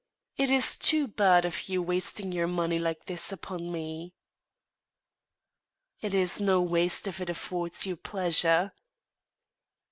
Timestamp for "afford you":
7.29-7.95